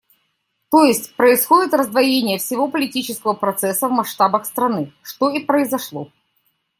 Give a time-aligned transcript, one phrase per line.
[0.71, 6.09] То есть происходит раздвоение всего политического процесса в масштабах страны, что и произошло.